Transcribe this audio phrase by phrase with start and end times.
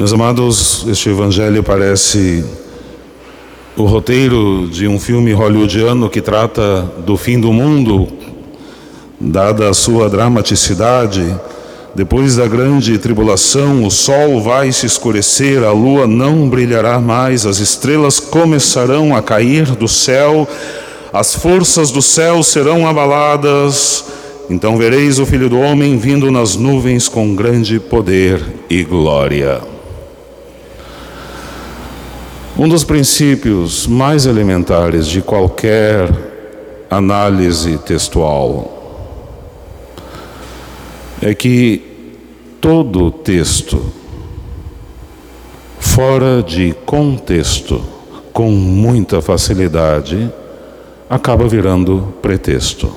[0.00, 2.42] Meus amados, este evangelho parece
[3.76, 8.08] o roteiro de um filme hollywoodiano que trata do fim do mundo,
[9.20, 11.38] dada a sua dramaticidade.
[11.94, 17.58] Depois da grande tribulação, o sol vai se escurecer, a lua não brilhará mais, as
[17.58, 20.48] estrelas começarão a cair do céu,
[21.12, 24.06] as forças do céu serão abaladas.
[24.48, 28.40] Então vereis o Filho do Homem vindo nas nuvens com grande poder
[28.70, 29.60] e glória.
[32.60, 36.10] Um dos princípios mais elementares de qualquer
[36.90, 39.16] análise textual
[41.22, 41.82] é que
[42.60, 43.82] todo texto
[45.78, 47.82] fora de contexto,
[48.30, 50.30] com muita facilidade,
[51.08, 52.92] acaba virando pretexto.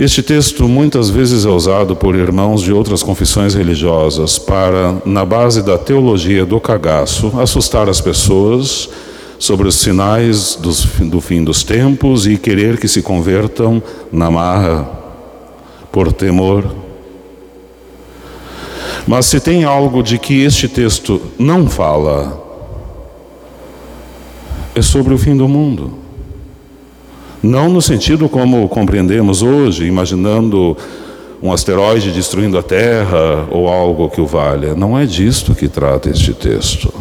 [0.00, 5.60] Este texto muitas vezes é usado por irmãos de outras confissões religiosas para, na base
[5.60, 8.88] da teologia do cagaço, assustar as pessoas
[9.40, 13.82] sobre os sinais dos, do fim dos tempos e querer que se convertam
[14.12, 14.88] na marra
[15.90, 16.64] por temor.
[19.04, 22.40] Mas se tem algo de que este texto não fala,
[24.76, 26.07] é sobre o fim do mundo.
[27.42, 30.76] Não no sentido como compreendemos hoje, imaginando
[31.42, 34.74] um asteroide destruindo a Terra ou algo que o valha.
[34.74, 36.92] Não é disto que trata este texto.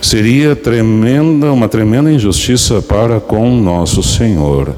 [0.00, 4.74] Seria tremenda, uma tremenda injustiça para com nosso Senhor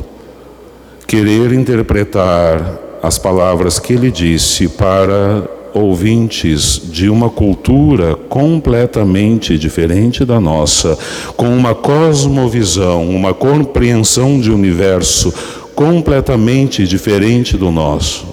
[1.06, 10.40] querer interpretar as palavras que ele disse para ouvintes de uma cultura completamente diferente da
[10.40, 10.96] nossa,
[11.36, 15.34] com uma cosmovisão, uma compreensão de universo
[15.74, 18.24] completamente diferente do nosso.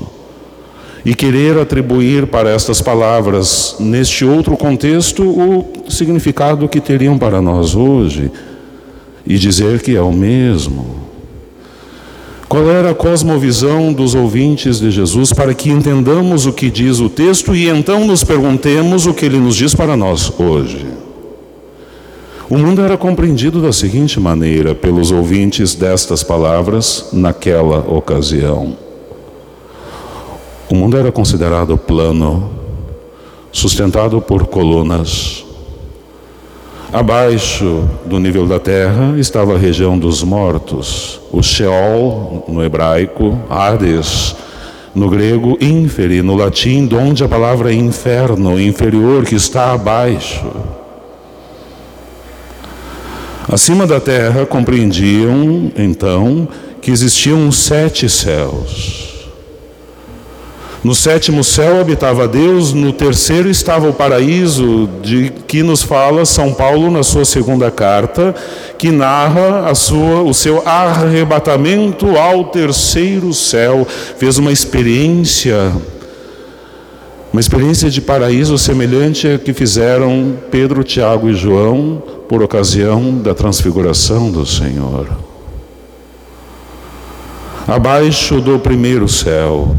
[1.03, 7.73] E querer atribuir para estas palavras, neste outro contexto, o significado que teriam para nós
[7.73, 8.31] hoje,
[9.25, 11.10] e dizer que é o mesmo.
[12.51, 17.07] Qual era a cosmovisão dos ouvintes de Jesus para que entendamos o que diz o
[17.07, 20.85] texto e então nos perguntemos o que ele nos diz para nós hoje?
[22.49, 28.75] O mundo era compreendido da seguinte maneira pelos ouvintes destas palavras naquela ocasião.
[30.69, 32.51] O mundo era considerado plano,
[33.49, 35.45] sustentado por colunas,
[36.93, 44.35] Abaixo do nível da terra estava a região dos mortos, o Sheol no hebraico, Hades
[44.93, 50.45] no grego, inferi no latim, onde a palavra inferno, inferior, que está abaixo.
[53.49, 56.45] Acima da terra compreendiam, então,
[56.81, 59.00] que existiam sete céus.
[60.83, 66.55] No sétimo céu habitava Deus, no terceiro estava o paraíso, de que nos fala São
[66.55, 68.33] Paulo na sua segunda carta,
[68.79, 73.85] que narra a sua, o seu arrebatamento ao terceiro céu.
[74.17, 75.71] Fez uma experiência,
[77.31, 83.35] uma experiência de paraíso semelhante à que fizeram Pedro, Tiago e João por ocasião da
[83.35, 85.07] transfiguração do Senhor.
[87.67, 89.75] Abaixo do primeiro céu,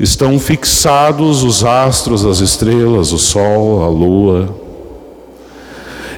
[0.00, 4.48] estão fixados os astros, as estrelas, o sol, a lua.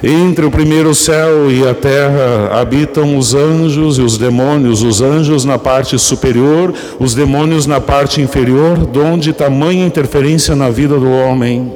[0.01, 5.43] Entre o primeiro céu e a terra habitam os anjos e os demônios, os anjos
[5.43, 11.73] na parte superior, os demônios na parte inferior, donde tamanha interferência na vida do homem,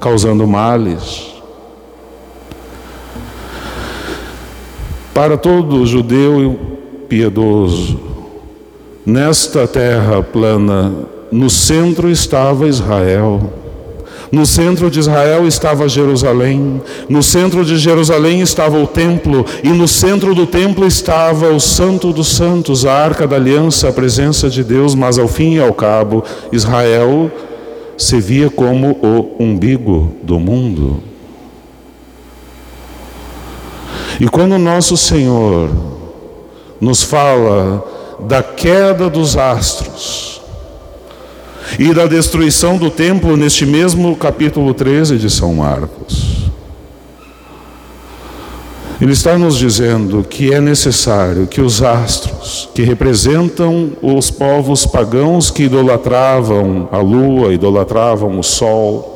[0.00, 1.34] causando males.
[5.12, 6.58] Para todo judeu
[7.08, 7.98] piedoso,
[9.04, 13.52] nesta terra plana no centro estava Israel.
[14.32, 19.86] No centro de Israel estava Jerusalém, no centro de Jerusalém estava o templo, e no
[19.86, 24.64] centro do templo estava o Santo dos Santos, a arca da aliança, a presença de
[24.64, 27.30] Deus, mas ao fim e ao cabo, Israel
[27.96, 31.02] se via como o umbigo do mundo.
[34.18, 35.70] E quando nosso Senhor
[36.80, 37.84] nos fala
[38.20, 40.25] da queda dos astros,
[41.78, 46.36] e da destruição do templo neste mesmo capítulo 13 de São Marcos.
[48.98, 55.50] Ele está nos dizendo que é necessário que os astros, que representam os povos pagãos
[55.50, 59.15] que idolatravam a lua, idolatravam o sol,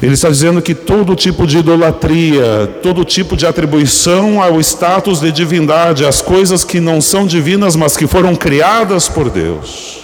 [0.00, 5.32] Ele está dizendo que todo tipo de idolatria, todo tipo de atribuição ao status de
[5.32, 9.98] divindade, às coisas que não são divinas, mas que foram criadas por Deus,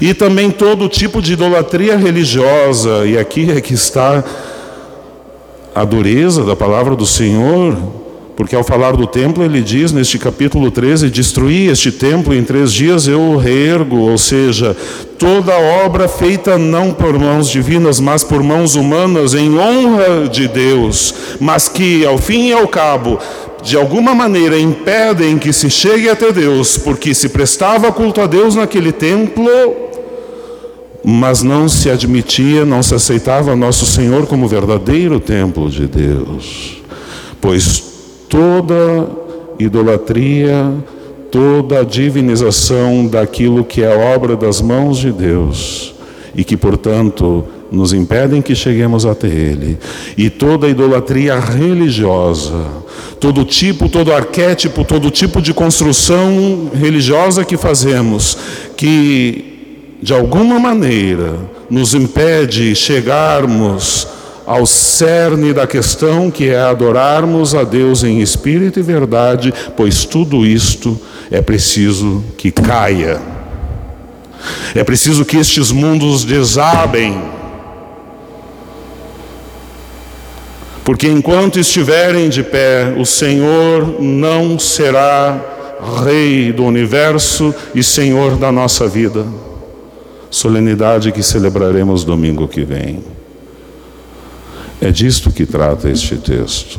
[0.00, 4.22] E também todo tipo de idolatria religiosa, e aqui é que está
[5.74, 7.76] a dureza da palavra do Senhor,
[8.38, 12.72] porque ao falar do templo, ele diz neste capítulo 13: Destruí este templo, em três
[12.72, 14.76] dias eu o reergo, ou seja,
[15.18, 21.12] toda obra feita não por mãos divinas, mas por mãos humanas, em honra de Deus,
[21.40, 23.18] mas que ao fim e ao cabo,
[23.60, 28.54] de alguma maneira impedem que se chegue até Deus, porque se prestava culto a Deus
[28.54, 29.50] naquele templo,
[31.04, 36.80] mas não se admitia, não se aceitava nosso Senhor como verdadeiro templo de Deus,
[37.40, 37.87] pois
[38.28, 39.08] toda
[39.58, 40.72] idolatria,
[41.30, 45.94] toda divinização daquilo que é obra das mãos de Deus
[46.34, 49.78] e que, portanto, nos impedem que cheguemos até Ele,
[50.16, 52.66] e toda idolatria religiosa,
[53.20, 58.38] todo tipo, todo arquétipo, todo tipo de construção religiosa que fazemos,
[58.76, 61.34] que de alguma maneira
[61.68, 64.06] nos impede chegarmos
[64.46, 64.64] ao
[64.98, 71.00] cerne da questão, que é adorarmos a Deus em espírito e verdade, pois tudo isto
[71.30, 73.20] é preciso que caia.
[74.74, 77.16] É preciso que estes mundos desabem.
[80.84, 85.40] Porque enquanto estiverem de pé, o Senhor não será
[86.04, 89.24] Rei do universo e Senhor da nossa vida.
[90.28, 93.17] Solenidade que celebraremos domingo que vem.
[94.80, 96.78] É disto que trata este texto.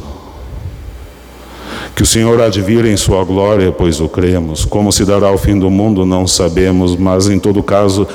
[1.96, 2.48] Que o Senhor há
[2.86, 4.64] em sua glória, pois o cremos.
[4.64, 8.08] Como se dará o fim do mundo, não sabemos, mas em todo caso,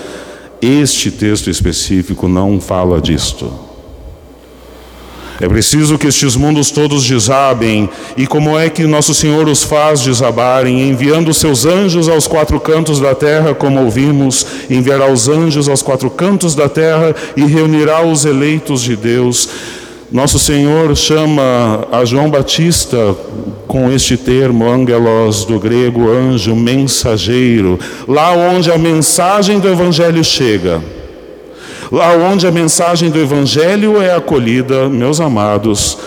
[0.61, 3.53] este texto específico não fala disto.
[5.41, 10.01] É preciso que estes mundos todos desabem, e como é que nosso Senhor os faz
[10.01, 15.83] desabarem, enviando seus anjos aos quatro cantos da terra, como ouvimos, enviará os anjos aos
[15.83, 19.49] quatro cantos da terra e reunirá os eleitos de Deus.
[20.13, 23.17] Nosso Senhor chama a João Batista
[23.67, 30.81] com este termo, angelos, do grego anjo, mensageiro, lá onde a mensagem do Evangelho chega.
[31.91, 35.99] Lá onde a mensagem do Evangelho é acolhida, meus amados,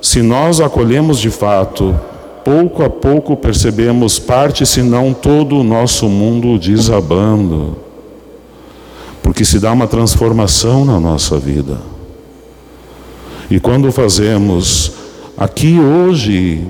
[0.00, 1.98] se nós acolhemos de fato,
[2.44, 7.76] pouco a pouco percebemos parte, se não todo o nosso mundo desabando,
[9.22, 11.78] porque se dá uma transformação na nossa vida.
[13.50, 14.92] E quando fazemos
[15.36, 16.66] aqui hoje,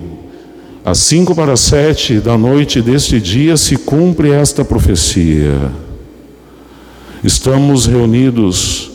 [0.85, 5.70] às cinco para sete da noite deste dia, se cumpre esta profecia.
[7.23, 8.88] Estamos reunidos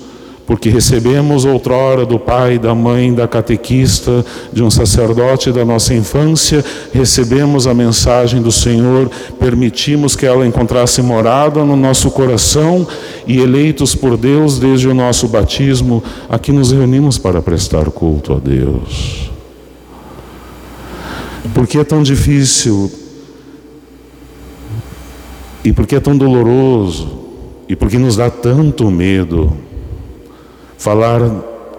[0.46, 6.64] porque recebemos outrora do pai, da mãe, da catequista, de um sacerdote da nossa infância,
[6.92, 9.10] recebemos a mensagem do Senhor,
[9.40, 12.86] permitimos que ela encontrasse morada no nosso coração
[13.26, 18.40] e eleitos por Deus desde o nosso batismo, aqui nos reunimos para prestar culto a
[18.40, 19.32] Deus.
[21.54, 22.92] Por que é tão difícil?
[25.64, 27.23] E por que é tão doloroso?
[27.74, 29.52] E por que nos dá tanto medo?
[30.84, 31.22] falar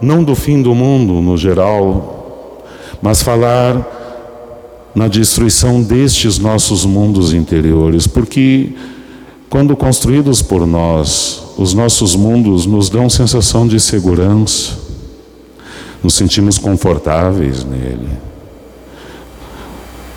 [0.00, 2.64] não do fim do mundo no geral,
[3.02, 8.72] mas falar na destruição destes nossos mundos interiores, porque
[9.50, 14.78] quando construídos por nós, os nossos mundos nos dão sensação de segurança,
[16.02, 18.08] nos sentimos confortáveis nele,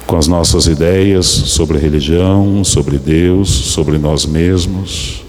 [0.05, 5.26] com as nossas ideias sobre religião, sobre Deus, sobre nós mesmos.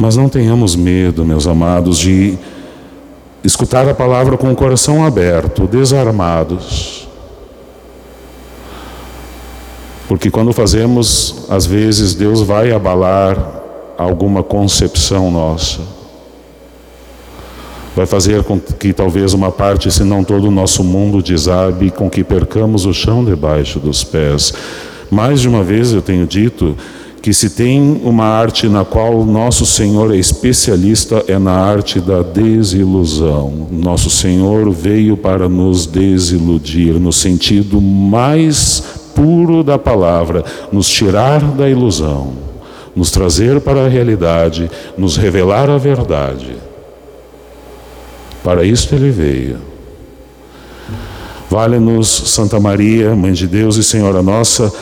[0.00, 2.38] Mas não tenhamos medo, meus amados, de
[3.44, 7.06] escutar a palavra com o coração aberto, desarmados.
[10.08, 13.60] Porque quando fazemos, às vezes Deus vai abalar
[13.98, 15.80] alguma concepção nossa.
[17.94, 22.08] Vai fazer com que talvez uma parte, se não todo o nosso mundo desabe, com
[22.08, 24.54] que percamos o chão debaixo dos pés.
[25.10, 26.74] Mais de uma vez eu tenho dito
[27.22, 32.22] que se tem uma arte na qual nosso Senhor é especialista é na arte da
[32.22, 33.68] desilusão.
[33.70, 38.82] Nosso Senhor veio para nos desiludir no sentido mais
[39.14, 42.32] puro da palavra, nos tirar da ilusão,
[42.96, 46.56] nos trazer para a realidade, nos revelar a verdade.
[48.42, 49.58] Para isso ele veio.
[51.50, 54.72] Vale-nos Santa Maria, Mãe de Deus e Senhora nossa,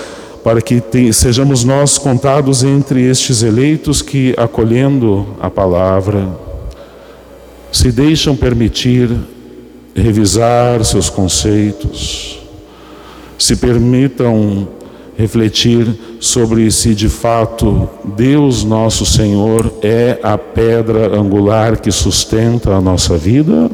[0.42, 6.28] para que sejamos nós contados entre estes eleitos que, acolhendo a palavra,
[7.73, 9.11] se deixam permitir
[9.95, 12.40] revisar seus conceitos,
[13.38, 14.68] se permitam
[15.16, 15.87] refletir
[16.21, 23.18] sobre se de fato Deus nosso Senhor é a pedra angular que sustenta a nossa
[23.18, 23.68] vida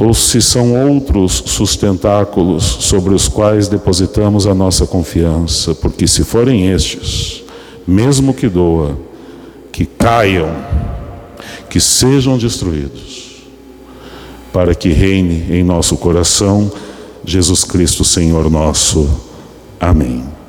[0.00, 6.70] ou se são outros sustentáculos sobre os quais depositamos a nossa confiança, porque se forem
[6.70, 7.44] estes,
[7.86, 8.98] mesmo que doa,
[9.70, 10.56] que caiam,
[11.68, 13.42] que sejam destruídos,
[14.50, 16.72] para que reine em nosso coração
[17.22, 19.06] Jesus Cristo, Senhor nosso.
[19.78, 20.39] Amém.